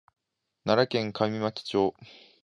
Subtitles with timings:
[0.65, 1.93] 奈良県上牧町